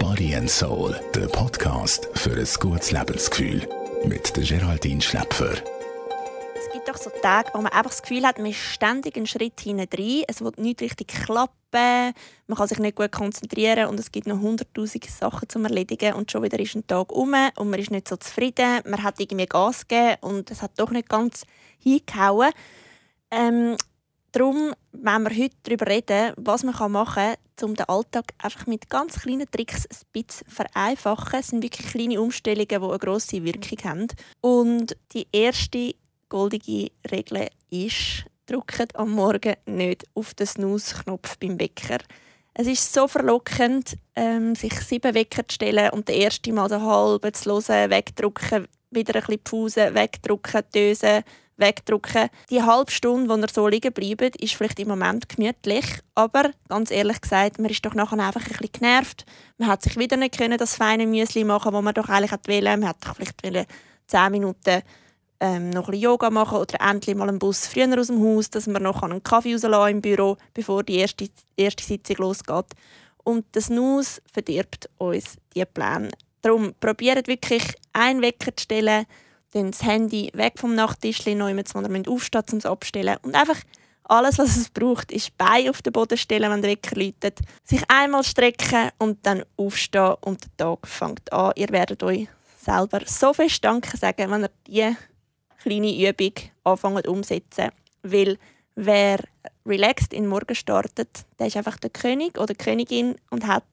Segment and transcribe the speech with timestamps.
[0.00, 3.68] Body and Soul, der Podcast für ein gutes Lebensgefühl.
[4.06, 5.52] Mit der Geraldine Schläpfer.
[5.52, 9.26] Es gibt doch so Tage, wo man einfach das Gefühl hat, man ist ständig einen
[9.26, 10.24] Schritt hinein.
[10.26, 12.14] Es wird nicht richtig klappen.
[12.46, 16.14] Man kann sich nicht gut konzentrieren und es gibt noch hunderttausende Sachen zu erledigen.
[16.14, 18.80] Und schon wieder ist ein Tag um und man ist nicht so zufrieden.
[18.86, 21.44] Man hat irgendwie Gas gegeben und es hat doch nicht ganz
[21.78, 22.52] hingehauen.
[23.30, 23.76] Ähm,
[24.32, 28.88] darum wenn wir heute darüber reden, was man machen kann, um den Alltag einfach mit
[28.88, 31.40] ganz kleinen Tricks ein bisschen zu vereinfachen.
[31.40, 34.08] Es sind wirklich kleine Umstellungen, die eine grosse Wirkung haben.
[34.40, 35.94] Und die erste
[36.28, 41.98] goldige Regel ist, drückt am Morgen nicht auf den Snooze-Knopf beim Wecker.
[42.54, 46.82] Es ist so verlockend, ähm, sich sieben Wecker zu stellen und den ersten Mal den
[46.82, 51.24] halben zu hören, wegdrücken, wieder ein bisschen Pause, wegdrücken, dösen,
[51.56, 52.28] wegdrücken.
[52.50, 55.84] Die halbe Stunde, die er so liegen bleibt, ist vielleicht im Moment gemütlich,
[56.14, 59.24] aber ganz ehrlich gesagt, man ist doch nachher einfach ein bisschen genervt.
[59.58, 62.62] Man hat sich wieder nicht können, das feine Müsli machen, das man doch eigentlich wollte.
[62.62, 63.42] Man hat doch vielleicht
[64.06, 64.82] 10 Minuten
[65.40, 68.48] ähm, noch ein bisschen Yoga machen oder endlich mal einen Bus früher aus dem Haus,
[68.48, 72.66] dass man noch einen Kaffee rauslassen im Büro, bevor die erste, erste Sitzung losgeht.
[73.24, 76.10] Und das Nuss verdirbt uns diese Pläne.
[76.42, 79.06] Darum probiert wirklich einen Wecker zu stellen,
[79.52, 83.16] dann das Handy weg vom Nachttisch, noch immer, wo ihr aufstehen um es abzustellen.
[83.22, 83.60] Und einfach
[84.04, 87.38] alles, was es braucht, ist Bein auf den Boden stellen, wenn der Wecker läutet.
[87.64, 91.52] Sich einmal strecken und dann aufstehen und der Tag fängt an.
[91.56, 92.28] Ihr werdet euch
[92.60, 94.96] selber so fest Danke sagen, wenn ihr diese
[95.62, 96.32] kleine Übung
[96.64, 97.70] anfangen umsetzen.
[98.02, 98.38] Weil
[98.74, 99.20] wer
[99.64, 103.64] relaxed in den Morgen startet, der ist einfach der König oder Königin und hat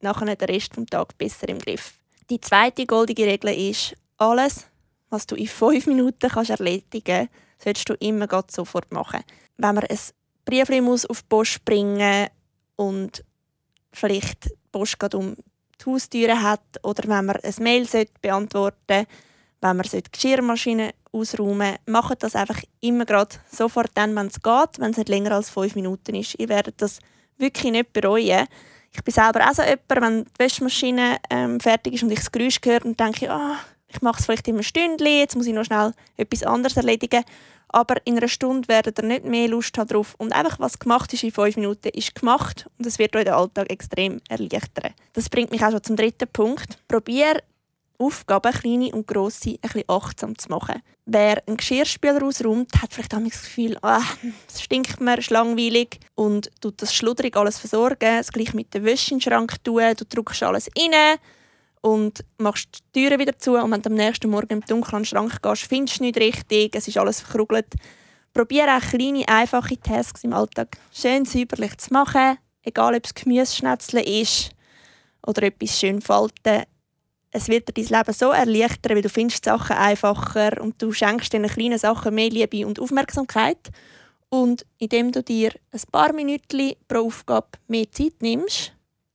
[0.00, 1.94] nachher den Rest des Tages besser im Griff.
[2.28, 4.66] Die zweite goldige Regel ist, alles,
[5.12, 9.20] was du in fünf Minuten kannst erledigen kannst, solltest du immer sofort machen.
[9.58, 9.98] Wenn man ein
[10.44, 12.28] Brief muss auf die Post bringen
[12.76, 13.22] und
[13.92, 15.36] vielleicht die Post gerade um
[15.80, 17.86] die Haustüre hat oder wenn man ein Mail
[18.20, 19.08] beantworten sollte,
[19.60, 24.78] wenn man die Geschirrmaschine ausräumen macht das einfach immer gerade sofort dann, wenn es geht,
[24.78, 26.38] wenn es nicht länger als fünf Minuten ist.
[26.38, 27.00] Ihr werdet das
[27.36, 28.46] wirklich nicht bereuen.
[28.94, 32.32] Ich bin selber auch so jemand, wenn die Wäschmaschine ähm, fertig ist und ich das
[32.32, 33.56] Geräusch höre, und denke ich, oh,
[33.92, 37.24] ich mache es vielleicht in einem Stündchen, jetzt muss ich noch schnell etwas anderes erledigen.
[37.68, 40.14] Aber in einer Stunde werdet ihr nicht mehr Lust haben drauf.
[40.18, 42.68] Und einfach, was gemacht ist in fünf Minuten, ist gemacht.
[42.78, 44.92] Und es wird euch den Alltag extrem erleichtern.
[45.14, 46.76] Das bringt mich auch schon zum dritten Punkt.
[46.86, 47.42] Probier
[48.02, 50.82] Aufgaben, kleine und grosse, ein bisschen achtsam zu machen.
[51.06, 54.02] Wer einen Geschirrspüler ausräumt, hat vielleicht auch das Gefühl, ah,
[54.48, 58.84] es stinkt mir, ist langweilig und tut das schludrig alles versorgen, das gleiche mit dem
[58.84, 61.18] Wäsche in den Schrank tun, du drückst alles rein,
[61.82, 65.42] und machst die Türen wieder zu und wenn du am nächsten Morgen im dunklen Schrank
[65.42, 67.74] gehst, findest du nicht richtig, es ist alles verkrugelt.
[68.32, 74.04] Probiere auch kleine, einfache Tasks im Alltag schön säuberlich zu machen, egal ob es Gemüseschnetzeln
[74.04, 74.50] ist
[75.26, 76.62] oder etwas schön falten.
[77.30, 81.32] Es wird dir dein Leben so erleichtern, weil du findest Sachen einfacher und du schenkst
[81.32, 83.70] diesen kleinen Sachen mehr Liebe und Aufmerksamkeit.
[84.28, 88.72] Und indem du dir ein paar Minuten pro Aufgabe mehr Zeit nimmst,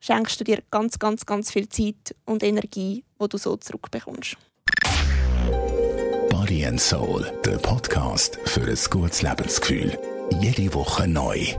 [0.00, 4.36] schenkst du dir ganz, ganz, ganz viel Zeit und Energie, wo du so zurückbekommst.
[6.30, 9.98] Body and Soul, der Podcast für ein gutes Lebensgefühl.
[10.40, 11.54] Jede Woche neu.